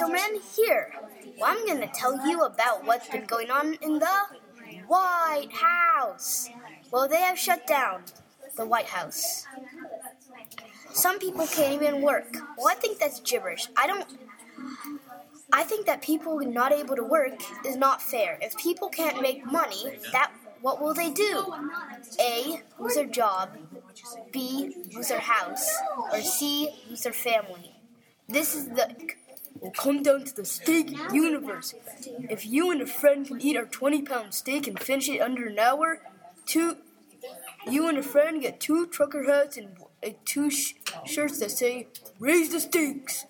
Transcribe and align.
gentlemen, 0.00 0.40
here. 0.56 0.92
Well, 1.38 1.50
I'm 1.50 1.66
going 1.66 1.80
to 1.80 1.86
tell 1.88 2.26
you 2.26 2.42
about 2.42 2.86
what's 2.86 3.08
been 3.08 3.26
going 3.26 3.50
on 3.50 3.74
in 3.82 3.98
the 3.98 4.16
White 4.86 5.52
House. 5.52 6.48
Well, 6.90 7.06
they 7.06 7.20
have 7.20 7.38
shut 7.38 7.66
down 7.66 8.04
the 8.56 8.64
White 8.64 8.86
House. 8.86 9.46
Some 10.92 11.18
people 11.18 11.46
can't 11.46 11.74
even 11.74 12.00
work. 12.00 12.32
Well, 12.56 12.68
I 12.68 12.74
think 12.74 12.98
that's 12.98 13.20
gibberish. 13.20 13.68
I 13.76 13.86
don't. 13.86 14.06
I 15.52 15.64
think 15.64 15.84
that 15.86 16.00
people 16.00 16.38
not 16.40 16.72
able 16.72 16.96
to 16.96 17.04
work 17.04 17.42
is 17.66 17.76
not 17.76 18.00
fair. 18.00 18.38
If 18.40 18.56
people 18.56 18.88
can't 18.88 19.20
make 19.20 19.44
money, 19.44 19.98
that 20.12 20.32
what 20.62 20.80
will 20.80 20.94
they 20.94 21.10
do? 21.10 21.54
A. 22.18 22.62
Lose 22.78 22.94
their 22.94 23.06
job. 23.06 23.50
B. 24.32 24.74
Lose 24.94 25.08
their 25.08 25.20
house. 25.20 25.76
Or 26.10 26.22
C. 26.22 26.70
Lose 26.88 27.02
their 27.02 27.12
family. 27.12 27.74
This 28.28 28.54
is 28.54 28.68
the. 28.68 28.96
Will 29.60 29.70
come 29.72 30.02
down 30.02 30.24
to 30.24 30.34
the 30.34 30.44
steak 30.44 30.96
universe. 31.12 31.74
If 32.30 32.46
you 32.46 32.70
and 32.70 32.80
a 32.80 32.86
friend 32.86 33.26
can 33.26 33.40
eat 33.40 33.56
our 33.56 33.66
20 33.66 34.02
pound 34.02 34.34
steak 34.34 34.66
and 34.66 34.78
finish 34.80 35.08
it 35.08 35.20
under 35.20 35.46
an 35.46 35.58
hour, 35.58 36.00
two, 36.46 36.78
you 37.68 37.86
and 37.88 37.98
a 37.98 38.02
friend 38.02 38.40
get 38.40 38.58
two 38.60 38.86
trucker 38.86 39.24
hats 39.24 39.58
and 39.58 39.68
two 40.24 40.50
sh- 40.50 40.74
shirts 41.04 41.40
that 41.40 41.50
say, 41.50 41.88
Raise 42.18 42.50
the 42.50 42.60
Steaks. 42.60 43.26